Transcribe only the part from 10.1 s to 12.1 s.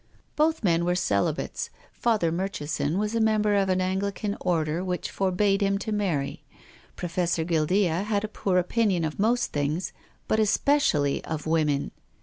but especially of women.